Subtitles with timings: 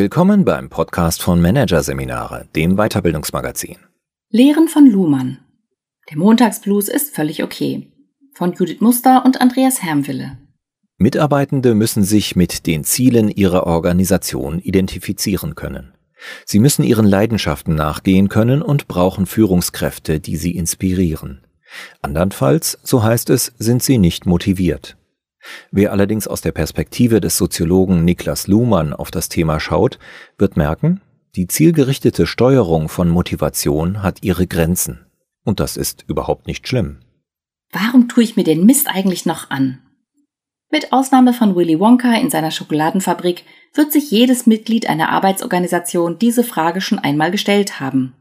[0.00, 3.78] Willkommen beim Podcast von Managerseminare, dem Weiterbildungsmagazin.
[4.30, 5.38] Lehren von Luhmann.
[6.08, 7.90] Der Montagsblues ist völlig okay.
[8.32, 10.38] Von Judith Muster und Andreas Hermwille.
[10.98, 15.94] Mitarbeitende müssen sich mit den Zielen ihrer Organisation identifizieren können.
[16.44, 21.44] Sie müssen ihren Leidenschaften nachgehen können und brauchen Führungskräfte, die sie inspirieren.
[22.02, 24.96] Andernfalls, so heißt es, sind sie nicht motiviert.
[25.70, 29.98] Wer allerdings aus der Perspektive des Soziologen Niklas Luhmann auf das Thema schaut,
[30.38, 31.00] wird merken,
[31.36, 35.06] die zielgerichtete Steuerung von Motivation hat ihre Grenzen.
[35.44, 36.98] Und das ist überhaupt nicht schlimm.
[37.70, 39.80] Warum tue ich mir den Mist eigentlich noch an?
[40.70, 46.44] Mit Ausnahme von Willy Wonka in seiner Schokoladenfabrik wird sich jedes Mitglied einer Arbeitsorganisation diese
[46.44, 48.14] Frage schon einmal gestellt haben.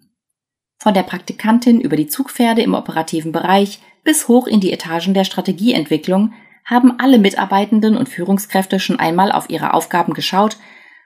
[0.77, 5.25] Von der Praktikantin über die Zugpferde im operativen Bereich bis hoch in die Etagen der
[5.25, 6.33] Strategieentwicklung
[6.67, 10.57] haben alle Mitarbeitenden und Führungskräfte schon einmal auf ihre Aufgaben geschaut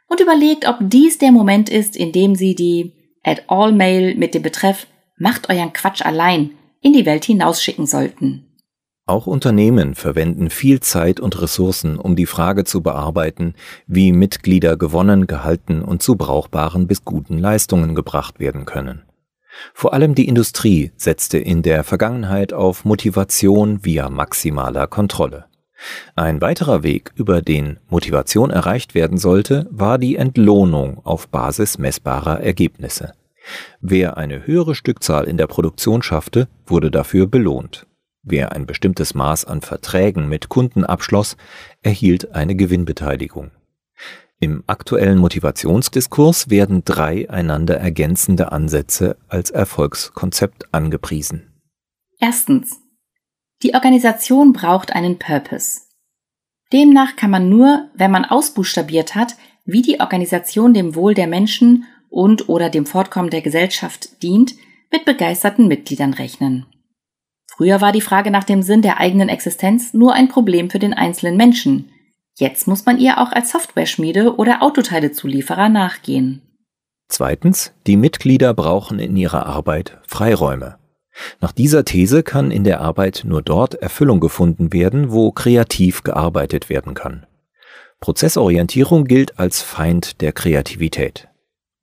[0.07, 4.87] und überlegt, ob dies der Moment ist, in dem sie die At-all-Mail mit dem Betreff
[5.17, 6.49] Macht euren Quatsch allein
[6.81, 8.47] in die Welt hinausschicken sollten.
[9.05, 13.53] Auch Unternehmen verwenden viel Zeit und Ressourcen, um die Frage zu bearbeiten,
[13.85, 19.03] wie Mitglieder gewonnen, gehalten und zu brauchbaren bis guten Leistungen gebracht werden können.
[19.75, 25.50] Vor allem die Industrie setzte in der Vergangenheit auf Motivation via maximaler Kontrolle.
[26.15, 32.41] Ein weiterer Weg, über den Motivation erreicht werden sollte, war die Entlohnung auf Basis messbarer
[32.41, 33.13] Ergebnisse.
[33.79, 37.87] Wer eine höhere Stückzahl in der Produktion schaffte, wurde dafür belohnt.
[38.23, 41.37] Wer ein bestimmtes Maß an Verträgen mit Kunden abschloss,
[41.81, 43.51] erhielt eine Gewinnbeteiligung.
[44.39, 51.51] Im aktuellen Motivationsdiskurs werden drei einander ergänzende Ansätze als Erfolgskonzept angepriesen.
[52.19, 52.80] Erstens.
[53.63, 55.81] Die Organisation braucht einen Purpose.
[56.73, 59.35] Demnach kann man nur, wenn man ausbuchstabiert hat,
[59.65, 64.55] wie die Organisation dem Wohl der Menschen und oder dem Fortkommen der Gesellschaft dient,
[64.91, 66.65] mit begeisterten Mitgliedern rechnen.
[67.47, 70.93] Früher war die Frage nach dem Sinn der eigenen Existenz nur ein Problem für den
[70.93, 71.91] einzelnen Menschen.
[72.37, 76.41] Jetzt muss man ihr auch als Softwareschmiede oder Autoteilezulieferer nachgehen.
[77.07, 80.80] Zweitens, die Mitglieder brauchen in ihrer Arbeit Freiräume.
[81.39, 86.69] Nach dieser These kann in der Arbeit nur dort Erfüllung gefunden werden, wo kreativ gearbeitet
[86.69, 87.25] werden kann.
[87.99, 91.27] Prozessorientierung gilt als Feind der Kreativität.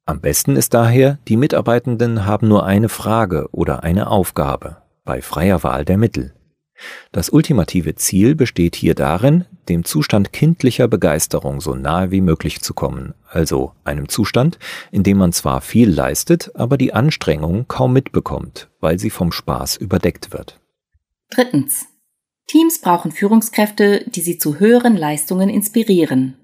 [0.04, 5.62] Am besten ist daher, die Mitarbeitenden haben nur eine Frage oder eine Aufgabe bei freier
[5.62, 6.34] Wahl der Mittel.
[7.12, 12.74] Das ultimative Ziel besteht hier darin, dem Zustand kindlicher Begeisterung so nahe wie möglich zu
[12.74, 14.58] kommen, also einem Zustand,
[14.90, 19.76] in dem man zwar viel leistet, aber die Anstrengung kaum mitbekommt, weil sie vom Spaß
[19.76, 20.60] überdeckt wird.
[21.30, 21.86] Drittens.
[22.46, 26.36] Teams brauchen Führungskräfte, die sie zu höheren Leistungen inspirieren.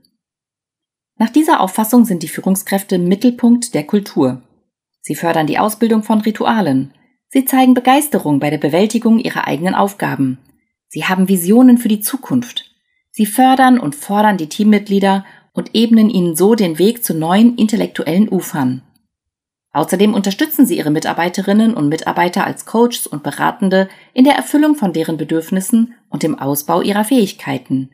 [1.17, 4.43] Nach dieser Auffassung sind die Führungskräfte Mittelpunkt der Kultur.
[5.00, 6.93] Sie fördern die Ausbildung von Ritualen,
[7.34, 10.39] Sie zeigen Begeisterung bei der Bewältigung ihrer eigenen Aufgaben.
[10.87, 12.71] Sie haben Visionen für die Zukunft.
[13.11, 18.28] Sie fördern und fordern die Teammitglieder und ebnen ihnen so den Weg zu neuen intellektuellen
[18.28, 18.83] Ufern.
[19.73, 24.93] Außerdem unterstützen sie ihre Mitarbeiterinnen und Mitarbeiter als Coaches und Beratende in der Erfüllung von
[24.93, 27.91] deren Bedürfnissen und dem Ausbau ihrer Fähigkeiten.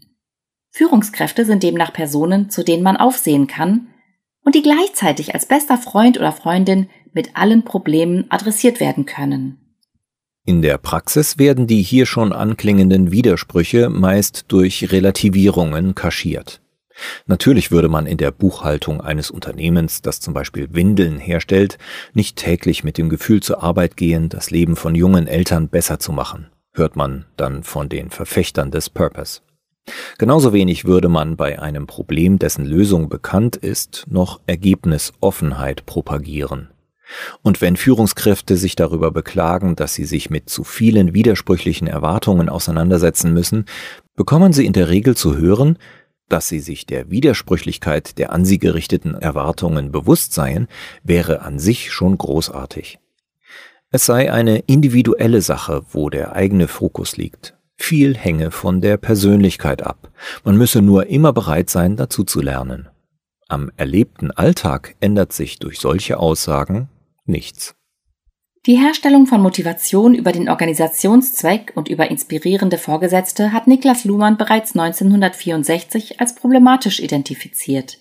[0.70, 3.88] Führungskräfte sind demnach Personen, zu denen man aufsehen kann
[4.44, 9.58] und die gleichzeitig als bester Freund oder Freundin mit allen Problemen adressiert werden können.
[10.46, 16.60] In der Praxis werden die hier schon anklingenden Widersprüche meist durch Relativierungen kaschiert.
[17.26, 21.78] Natürlich würde man in der Buchhaltung eines Unternehmens, das zum Beispiel Windeln herstellt,
[22.14, 26.12] nicht täglich mit dem Gefühl zur Arbeit gehen, das Leben von jungen Eltern besser zu
[26.12, 29.40] machen, hört man dann von den Verfechtern des Purpose.
[30.18, 36.68] Genauso wenig würde man bei einem Problem, dessen Lösung bekannt ist, noch Ergebnisoffenheit propagieren.
[37.42, 43.32] Und wenn Führungskräfte sich darüber beklagen, dass sie sich mit zu vielen widersprüchlichen Erwartungen auseinandersetzen
[43.32, 43.64] müssen,
[44.16, 45.78] bekommen sie in der Regel zu hören,
[46.28, 50.68] dass sie sich der Widersprüchlichkeit der an sie gerichteten Erwartungen bewusst seien,
[51.02, 52.98] wäre an sich schon großartig.
[53.90, 57.56] Es sei eine individuelle Sache, wo der eigene Fokus liegt.
[57.76, 60.12] Viel hänge von der Persönlichkeit ab.
[60.44, 62.88] Man müsse nur immer bereit sein, dazu zu lernen.
[63.48, 66.88] Am erlebten Alltag ändert sich durch solche Aussagen
[67.30, 67.74] nichts.
[68.66, 74.76] Die Herstellung von Motivation über den Organisationszweck und über inspirierende Vorgesetzte hat Niklas Luhmann bereits
[74.76, 77.98] 1964 als problematisch identifiziert.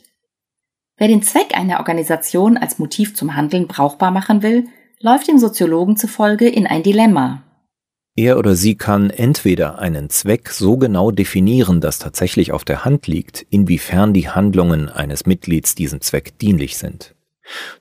[0.98, 4.68] Wer den Zweck einer Organisation als Motiv zum Handeln brauchbar machen will,
[5.00, 7.42] läuft dem Soziologen zufolge in ein Dilemma.
[8.18, 13.08] Er oder sie kann entweder einen Zweck so genau definieren, dass tatsächlich auf der Hand
[13.08, 17.16] liegt, inwiefern die Handlungen eines Mitglieds diesem Zweck dienlich sind.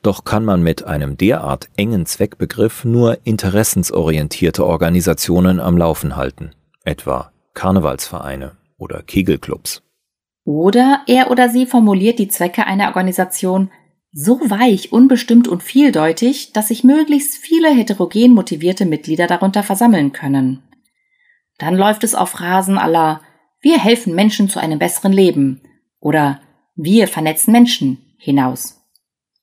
[0.03, 6.53] Doch kann man mit einem derart engen Zweckbegriff nur interessensorientierte Organisationen am Laufen halten,
[6.85, 9.83] etwa Karnevalsvereine oder Kegelclubs.
[10.45, 13.71] Oder er oder sie formuliert die Zwecke einer Organisation
[14.13, 20.63] so weich, unbestimmt und vieldeutig, dass sich möglichst viele heterogen motivierte Mitglieder darunter versammeln können.
[21.59, 23.21] Dann läuft es auf Phrasen aller
[23.61, 25.61] Wir helfen Menschen zu einem besseren Leben
[26.01, 26.41] oder
[26.77, 28.78] Wir vernetzen Menschen hinaus.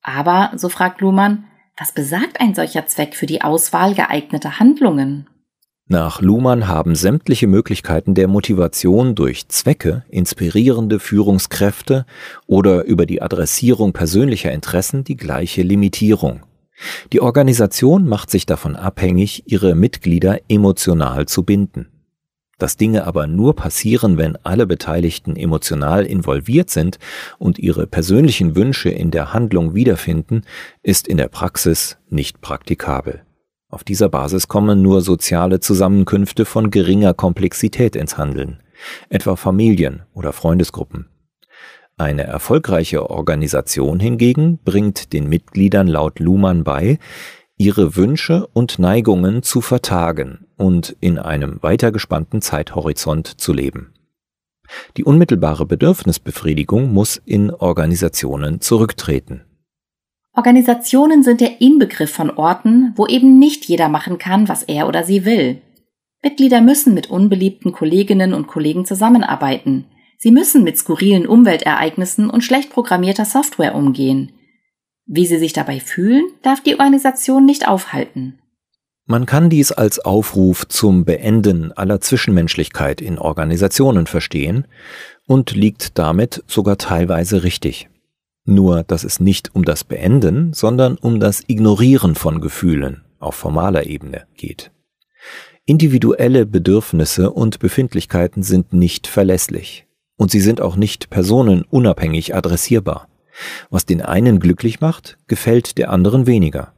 [0.06, 1.44] Aber, so fragt Luhmann,
[1.76, 5.26] was besagt ein solcher Zweck für die Auswahl geeigneter Handlungen?
[5.88, 12.06] Nach Luhmann haben sämtliche Möglichkeiten der Motivation durch Zwecke, inspirierende Führungskräfte
[12.46, 16.42] oder über die Adressierung persönlicher Interessen die gleiche Limitierung.
[17.12, 21.88] Die Organisation macht sich davon abhängig, ihre Mitglieder emotional zu binden.
[22.58, 26.98] Dass Dinge aber nur passieren, wenn alle Beteiligten emotional involviert sind
[27.38, 30.42] und ihre persönlichen Wünsche in der Handlung wiederfinden,
[30.82, 33.22] ist in der Praxis nicht praktikabel.
[33.68, 38.62] Auf dieser Basis kommen nur soziale Zusammenkünfte von geringer Komplexität ins Handeln,
[39.10, 41.08] etwa Familien oder Freundesgruppen.
[41.98, 46.98] Eine erfolgreiche Organisation hingegen bringt den Mitgliedern laut Luhmann bei,
[47.58, 53.92] ihre Wünsche und Neigungen zu vertagen und in einem weiter gespannten Zeithorizont zu leben.
[54.96, 59.42] Die unmittelbare Bedürfnisbefriedigung muss in Organisationen zurücktreten.
[60.34, 65.02] Organisationen sind der Inbegriff von Orten, wo eben nicht jeder machen kann, was er oder
[65.02, 65.62] sie will.
[66.22, 69.86] Mitglieder müssen mit unbeliebten Kolleginnen und Kollegen zusammenarbeiten.
[70.18, 74.32] Sie müssen mit skurrilen Umweltereignissen und schlecht programmierter Software umgehen.
[75.06, 78.38] Wie sie sich dabei fühlen, darf die Organisation nicht aufhalten.
[79.08, 84.66] Man kann dies als Aufruf zum Beenden aller Zwischenmenschlichkeit in Organisationen verstehen
[85.28, 87.88] und liegt damit sogar teilweise richtig.
[88.44, 93.86] Nur, dass es nicht um das Beenden, sondern um das Ignorieren von Gefühlen auf formaler
[93.86, 94.72] Ebene geht.
[95.64, 99.86] Individuelle Bedürfnisse und Befindlichkeiten sind nicht verlässlich
[100.16, 103.08] und sie sind auch nicht personenunabhängig adressierbar.
[103.70, 106.72] Was den einen glücklich macht, gefällt der anderen weniger.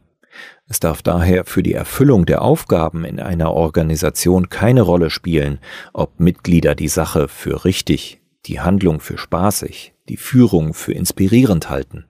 [0.68, 5.60] Es darf daher für die Erfüllung der Aufgaben in einer Organisation keine Rolle spielen,
[5.92, 12.04] ob Mitglieder die Sache für richtig, die Handlung für spaßig, die Führung für inspirierend halten.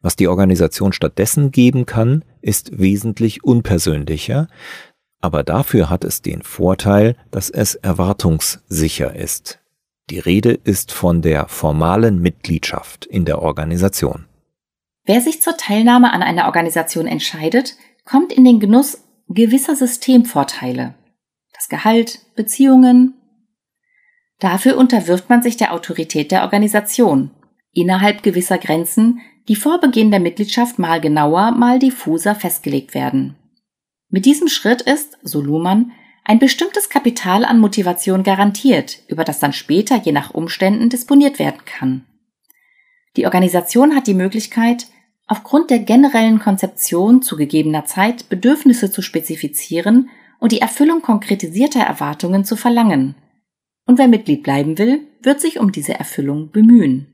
[0.00, 4.48] Was die Organisation stattdessen geben kann, ist wesentlich unpersönlicher,
[5.20, 9.60] aber dafür hat es den Vorteil, dass es erwartungssicher ist.
[10.10, 14.26] Die Rede ist von der formalen Mitgliedschaft in der Organisation.
[15.04, 20.94] Wer sich zur Teilnahme an einer Organisation entscheidet, kommt in den Genuss gewisser Systemvorteile.
[21.54, 23.14] Das Gehalt, Beziehungen,
[24.40, 27.30] Dafür unterwirft man sich der Autorität der Organisation,
[27.72, 33.36] innerhalb gewisser Grenzen, die vor Beginn der Mitgliedschaft mal genauer, mal diffuser festgelegt werden.
[34.08, 35.92] Mit diesem Schritt ist, so Luhmann,
[36.24, 41.64] ein bestimmtes Kapital an Motivation garantiert, über das dann später je nach Umständen disponiert werden
[41.66, 42.04] kann.
[43.16, 44.86] Die Organisation hat die Möglichkeit,
[45.26, 50.10] aufgrund der generellen Konzeption zu gegebener Zeit Bedürfnisse zu spezifizieren
[50.40, 53.14] und die Erfüllung konkretisierter Erwartungen zu verlangen,
[53.86, 57.13] und wer Mitglied bleiben will, wird sich um diese Erfüllung bemühen.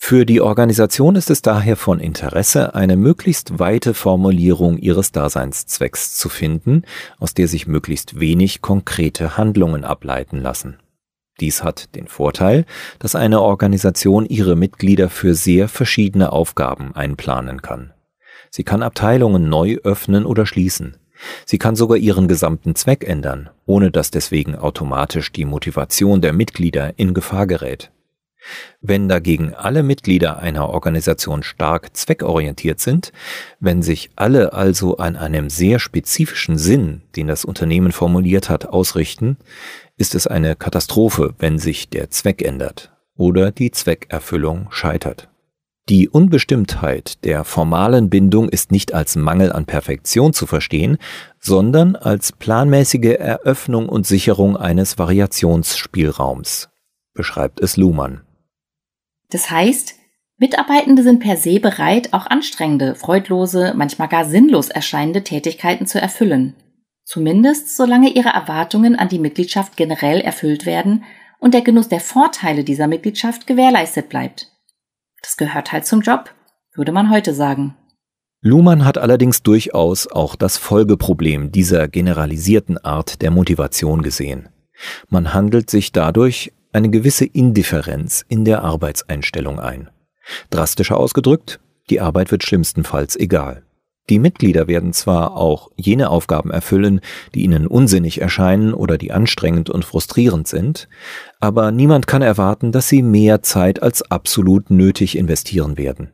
[0.00, 6.30] Für die Organisation ist es daher von Interesse, eine möglichst weite Formulierung ihres Daseinszwecks zu
[6.30, 6.84] finden,
[7.18, 10.78] aus der sich möglichst wenig konkrete Handlungen ableiten lassen.
[11.40, 12.64] Dies hat den Vorteil,
[12.98, 17.92] dass eine Organisation ihre Mitglieder für sehr verschiedene Aufgaben einplanen kann.
[18.50, 20.96] Sie kann Abteilungen neu öffnen oder schließen.
[21.44, 26.98] Sie kann sogar ihren gesamten Zweck ändern, ohne dass deswegen automatisch die Motivation der Mitglieder
[26.98, 27.90] in Gefahr gerät.
[28.80, 33.12] Wenn dagegen alle Mitglieder einer Organisation stark zweckorientiert sind,
[33.60, 39.36] wenn sich alle also an einem sehr spezifischen Sinn, den das Unternehmen formuliert hat, ausrichten,
[39.96, 45.28] ist es eine Katastrophe, wenn sich der Zweck ändert oder die Zweckerfüllung scheitert.
[45.88, 50.98] Die Unbestimmtheit der formalen Bindung ist nicht als Mangel an Perfektion zu verstehen,
[51.40, 56.68] sondern als planmäßige Eröffnung und Sicherung eines Variationsspielraums,
[57.14, 58.27] beschreibt es Luhmann.
[59.30, 59.94] Das heißt,
[60.38, 66.54] Mitarbeitende sind per se bereit, auch anstrengende, freudlose, manchmal gar sinnlos erscheinende Tätigkeiten zu erfüllen.
[67.04, 71.04] Zumindest solange ihre Erwartungen an die Mitgliedschaft generell erfüllt werden
[71.40, 74.52] und der Genuss der Vorteile dieser Mitgliedschaft gewährleistet bleibt.
[75.22, 76.34] Das gehört halt zum Job,
[76.74, 77.76] würde man heute sagen.
[78.40, 84.48] Luhmann hat allerdings durchaus auch das Folgeproblem dieser generalisierten Art der Motivation gesehen.
[85.08, 89.88] Man handelt sich dadurch eine gewisse Indifferenz in der Arbeitseinstellung ein.
[90.50, 91.60] Drastischer ausgedrückt,
[91.90, 93.62] die Arbeit wird schlimmstenfalls egal.
[94.10, 97.00] Die Mitglieder werden zwar auch jene Aufgaben erfüllen,
[97.34, 100.88] die ihnen unsinnig erscheinen oder die anstrengend und frustrierend sind,
[101.40, 106.10] aber niemand kann erwarten, dass sie mehr Zeit als absolut nötig investieren werden.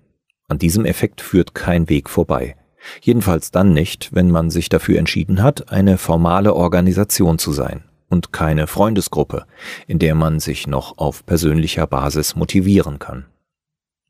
[0.49, 2.57] An diesem Effekt führt kein Weg vorbei.
[3.01, 7.85] Jedenfalls dann nicht, wenn man sich dafür entschieden hat, eine formale Organisation zu sein
[8.15, 9.45] und keine Freundesgruppe,
[9.89, 13.27] in der man sich noch auf persönlicher Basis motivieren kann.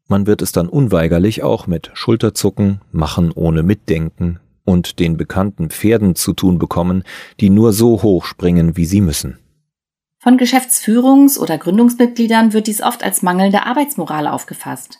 [0.09, 6.15] Man wird es dann unweigerlich auch mit Schulterzucken, Machen ohne Mitdenken und den bekannten Pferden
[6.15, 7.03] zu tun bekommen,
[7.41, 9.39] die nur so hoch springen, wie sie müssen.
[10.19, 14.99] Von Geschäftsführungs- oder Gründungsmitgliedern wird dies oft als mangelnde Arbeitsmoral aufgefasst.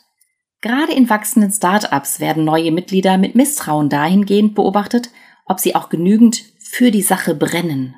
[0.61, 5.11] Gerade in wachsenden Start-ups werden neue Mitglieder mit Misstrauen dahingehend beobachtet,
[5.45, 7.93] ob sie auch genügend für die Sache brennen.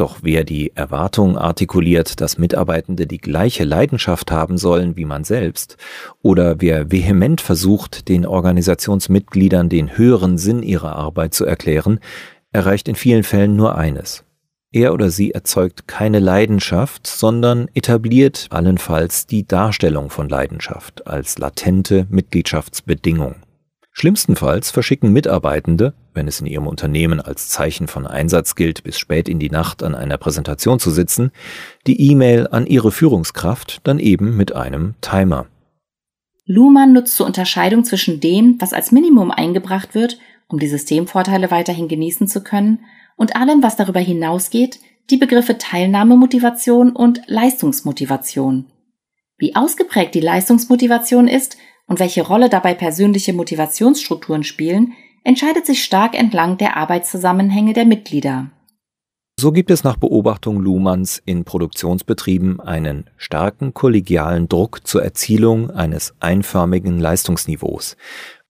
[0.00, 5.76] Doch wer die Erwartung artikuliert, dass Mitarbeitende die gleiche Leidenschaft haben sollen wie man selbst,
[6.22, 12.00] oder wer vehement versucht, den Organisationsmitgliedern den höheren Sinn ihrer Arbeit zu erklären,
[12.50, 14.24] erreicht in vielen Fällen nur eines.
[14.72, 22.06] Er oder sie erzeugt keine Leidenschaft, sondern etabliert allenfalls die Darstellung von Leidenschaft als latente
[22.08, 23.34] Mitgliedschaftsbedingung.
[23.92, 29.28] Schlimmstenfalls verschicken Mitarbeitende, wenn es in ihrem Unternehmen als Zeichen von Einsatz gilt, bis spät
[29.28, 31.30] in die Nacht an einer Präsentation zu sitzen,
[31.86, 35.46] die E-Mail an ihre Führungskraft dann eben mit einem Timer.
[36.46, 41.88] Luhmann nutzt zur Unterscheidung zwischen dem, was als Minimum eingebracht wird, um die Systemvorteile weiterhin
[41.88, 42.80] genießen zu können,
[43.16, 48.66] und allem, was darüber hinausgeht, die Begriffe Teilnahmemotivation und Leistungsmotivation.
[49.36, 56.18] Wie ausgeprägt die Leistungsmotivation ist und welche Rolle dabei persönliche Motivationsstrukturen spielen, entscheidet sich stark
[56.18, 58.50] entlang der Arbeitszusammenhänge der Mitglieder.
[59.40, 66.14] So gibt es nach Beobachtung Luhmanns in Produktionsbetrieben einen starken kollegialen Druck zur Erzielung eines
[66.20, 67.96] einförmigen Leistungsniveaus,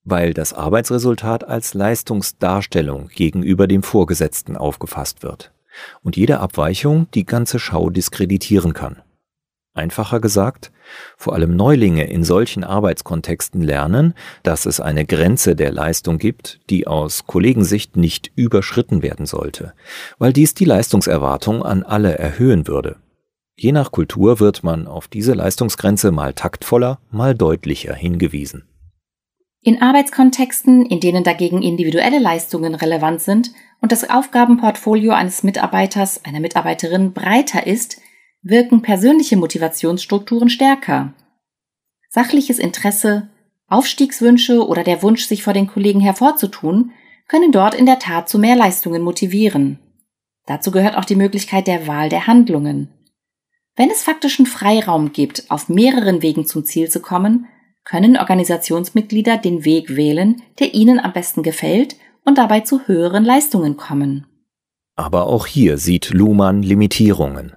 [0.03, 5.53] weil das Arbeitsresultat als Leistungsdarstellung gegenüber dem Vorgesetzten aufgefasst wird
[6.03, 9.01] und jede Abweichung die ganze Schau diskreditieren kann.
[9.73, 10.71] Einfacher gesagt,
[11.15, 14.13] vor allem Neulinge in solchen Arbeitskontexten lernen,
[14.43, 19.73] dass es eine Grenze der Leistung gibt, die aus Kollegensicht nicht überschritten werden sollte,
[20.17, 22.97] weil dies die Leistungserwartung an alle erhöhen würde.
[23.55, 28.63] Je nach Kultur wird man auf diese Leistungsgrenze mal taktvoller, mal deutlicher hingewiesen.
[29.63, 36.39] In Arbeitskontexten, in denen dagegen individuelle Leistungen relevant sind und das Aufgabenportfolio eines Mitarbeiters, einer
[36.39, 38.01] Mitarbeiterin breiter ist,
[38.41, 41.13] wirken persönliche Motivationsstrukturen stärker.
[42.09, 43.29] Sachliches Interesse,
[43.67, 46.91] Aufstiegswünsche oder der Wunsch, sich vor den Kollegen hervorzutun,
[47.27, 49.79] können dort in der Tat zu mehr Leistungen motivieren.
[50.45, 52.89] Dazu gehört auch die Möglichkeit der Wahl der Handlungen.
[53.77, 57.47] Wenn es faktischen Freiraum gibt, auf mehreren Wegen zum Ziel zu kommen,
[57.83, 61.95] können Organisationsmitglieder den Weg wählen, der ihnen am besten gefällt
[62.25, 64.25] und dabei zu höheren Leistungen kommen.
[64.95, 67.53] Aber auch hier sieht Luhmann Limitierungen.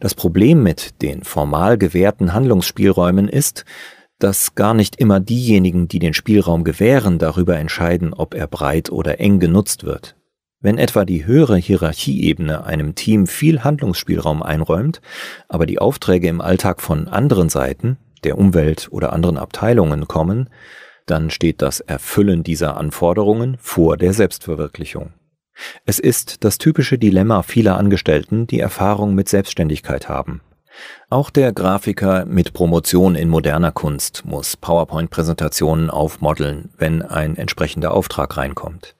[0.00, 3.64] Das Problem mit den formal gewährten Handlungsspielräumen ist,
[4.18, 9.18] dass gar nicht immer diejenigen, die den Spielraum gewähren, darüber entscheiden, ob er breit oder
[9.20, 10.16] eng genutzt wird.
[10.60, 15.00] Wenn etwa die höhere Hierarchieebene einem Team viel Handlungsspielraum einräumt,
[15.48, 20.48] aber die Aufträge im Alltag von anderen Seiten, der Umwelt oder anderen Abteilungen kommen,
[21.06, 25.12] dann steht das Erfüllen dieser Anforderungen vor der Selbstverwirklichung.
[25.84, 30.40] Es ist das typische Dilemma vieler Angestellten, die Erfahrung mit Selbstständigkeit haben.
[31.10, 38.36] Auch der Grafiker mit Promotion in moderner Kunst muss PowerPoint-Präsentationen aufmodeln, wenn ein entsprechender Auftrag
[38.36, 38.96] reinkommt.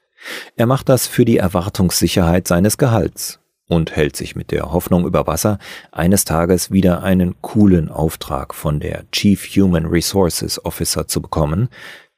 [0.57, 5.27] Er macht das für die Erwartungssicherheit seines Gehalts und hält sich mit der Hoffnung über
[5.27, 5.59] Wasser,
[5.91, 11.69] eines Tages wieder einen coolen Auftrag von der Chief Human Resources Officer zu bekommen,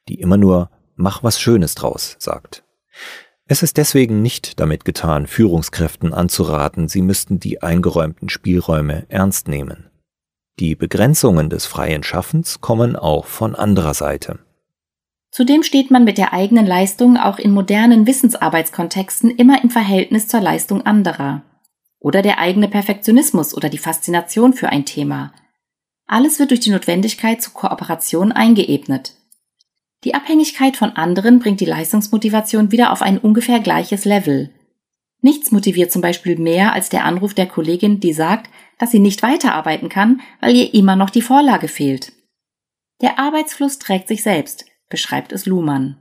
[0.09, 2.63] die immer nur Mach was Schönes draus sagt.
[3.47, 9.91] Es ist deswegen nicht damit getan, Führungskräften anzuraten, sie müssten die eingeräumten Spielräume ernst nehmen.
[10.59, 14.39] Die Begrenzungen des freien Schaffens kommen auch von anderer Seite.
[15.29, 20.39] Zudem steht man mit der eigenen Leistung auch in modernen Wissensarbeitskontexten immer im Verhältnis zur
[20.39, 21.43] Leistung anderer.
[21.99, 25.33] Oder der eigene Perfektionismus oder die Faszination für ein Thema.
[26.07, 29.15] Alles wird durch die Notwendigkeit zur Kooperation eingeebnet.
[30.05, 34.51] Die Abhängigkeit von anderen bringt die Leistungsmotivation wieder auf ein ungefähr gleiches Level.
[35.21, 39.23] Nichts motiviert zum Beispiel mehr als der Anruf der Kollegin, die sagt, dass sie nicht
[39.23, 42.13] weiterarbeiten kann, weil ihr immer noch die Vorlage fehlt.
[43.01, 45.97] Der Arbeitsfluss trägt sich selbst, beschreibt es Luhmann.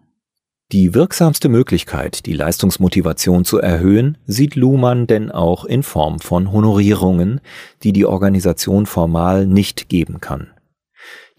[0.70, 7.40] Die wirksamste Möglichkeit, die Leistungsmotivation zu erhöhen, sieht Luhmann denn auch in Form von Honorierungen,
[7.82, 10.53] die die Organisation formal nicht geben kann.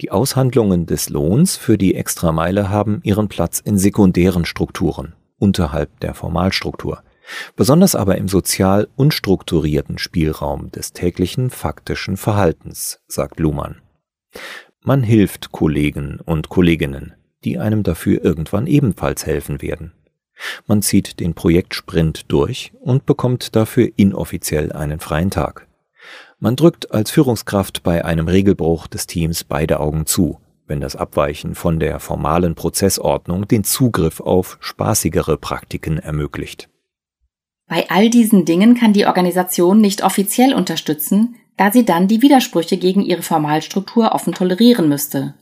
[0.02, 6.14] Die Aushandlungen des Lohns für die Extrameile haben ihren Platz in sekundären Strukturen, unterhalb der
[6.14, 7.02] Formalstruktur,
[7.56, 13.82] besonders aber im sozial unstrukturierten Spielraum des täglichen faktischen Verhaltens, sagt Luhmann.
[14.82, 19.94] Man hilft Kollegen und Kolleginnen, die einem dafür irgendwann ebenfalls helfen werden.
[20.68, 25.68] Man zieht den Projektsprint durch und bekommt dafür inoffiziell einen freien Tag.
[26.39, 31.56] Man drückt als Führungskraft bei einem Regelbruch des Teams beide Augen zu, wenn das Abweichen
[31.56, 36.70] von der formalen Prozessordnung den Zugriff auf spaßigere Praktiken ermöglicht.
[37.68, 42.77] Bei all diesen Dingen kann die Organisation nicht offiziell unterstützen, da sie dann die Widersprüche
[42.77, 45.36] gegen ihre Formalstruktur offen tolerieren müsste.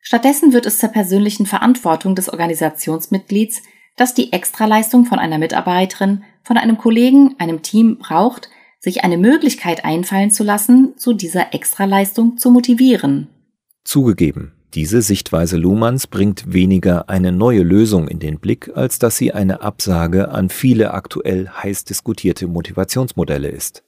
[0.00, 3.62] Stattdessen wird es zur persönlichen Verantwortung des Organisationsmitglieds,
[3.96, 8.50] dass die Extraleistung von einer Mitarbeiterin, von einem Kollegen, einem Team braucht,
[8.82, 13.28] sich eine Möglichkeit einfallen zu lassen, zu dieser Extraleistung zu motivieren.
[13.84, 19.32] Zugegeben, diese Sichtweise Luhmanns bringt weniger eine neue Lösung in den Blick, als dass sie
[19.32, 23.84] eine Absage an viele aktuell heiß diskutierte Motivationsmodelle ist.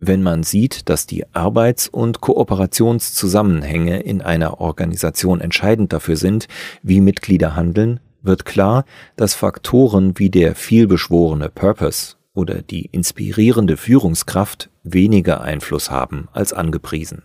[0.00, 6.46] Wenn man sieht, dass die Arbeits- und Kooperationszusammenhänge in einer Organisation entscheidend dafür sind,
[6.82, 8.84] wie Mitglieder handeln, wird klar,
[9.16, 17.22] dass Faktoren wie der vielbeschworene Purpose oder die inspirierende Führungskraft weniger Einfluss haben als angepriesen.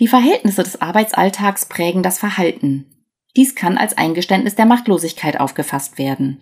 [0.00, 2.86] Die Verhältnisse des Arbeitsalltags prägen das Verhalten.
[3.36, 6.40] Dies kann als Eingeständnis der Machtlosigkeit aufgefasst werden.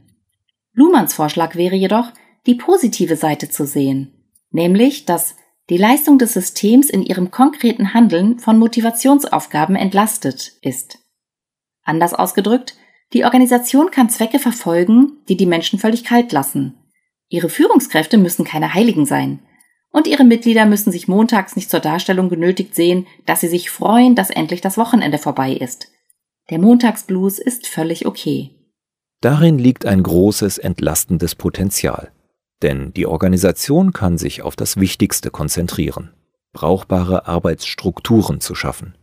[0.73, 2.12] Luhmanns Vorschlag wäre jedoch,
[2.47, 4.12] die positive Seite zu sehen,
[4.51, 5.37] nämlich, dass
[5.71, 10.99] die Leistung des Systems in ihrem konkreten Handeln von Motivationsaufgaben entlastet ist.
[11.83, 12.75] Anders ausgedrückt,
[13.12, 16.82] die Organisation kann Zwecke verfolgen, die die Menschen völlig kalt lassen.
[17.33, 19.41] Ihre Führungskräfte müssen keine Heiligen sein.
[19.91, 24.15] Und ihre Mitglieder müssen sich montags nicht zur Darstellung genötigt sehen, dass sie sich freuen,
[24.15, 25.89] dass endlich das Wochenende vorbei ist.
[26.50, 28.50] Der Montagsblues ist völlig okay.
[29.23, 32.13] Darin liegt ein großes entlastendes Potenzial.
[32.61, 36.11] Denn die Organisation kann sich auf das Wichtigste konzentrieren,
[36.52, 38.99] brauchbare Arbeitsstrukturen zu schaffen.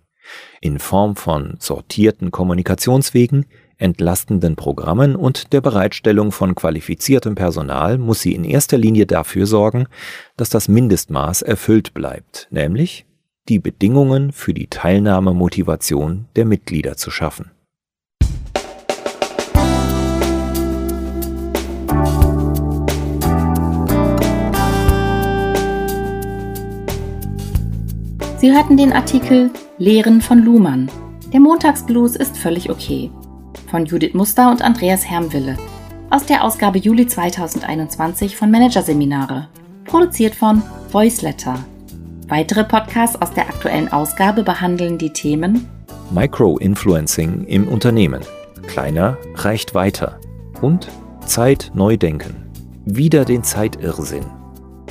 [0.62, 3.48] In Form von sortierten Kommunikationswegen,
[3.80, 9.88] entlastenden Programmen und der Bereitstellung von qualifiziertem Personal muss sie in erster Linie dafür sorgen,
[10.38, 13.06] dass das Mindestmaß erfüllt bleibt, nämlich
[13.48, 17.52] die Bedingungen für die Teilnahmemotivation der Mitglieder zu schaffen.
[28.38, 30.90] Sie hörten den Artikel Lehren von Luhmann.
[31.34, 33.12] Der Montagsblues ist völlig okay.
[33.70, 35.56] Von Judith Muster und Andreas Hermwille.
[36.10, 39.48] Aus der Ausgabe Juli 2021 von Managerseminare.
[39.86, 41.64] Produziert von Voiceletter.
[42.28, 45.68] Weitere Podcasts aus der aktuellen Ausgabe behandeln die Themen
[46.12, 48.22] Micro-Influencing im Unternehmen.
[48.66, 50.20] Kleiner reicht weiter.
[50.62, 50.88] Und
[51.26, 52.50] Zeit neu denken.
[52.86, 54.26] Wieder den Zeitirrsinn.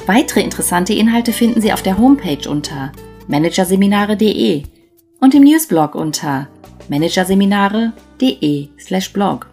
[0.06, 2.92] Weitere interessante Inhalte finden Sie auf der Homepage unter
[3.26, 4.62] managerseminare.de
[5.20, 6.46] und im Newsblog unter
[8.20, 9.46] managerseminare.de/blog.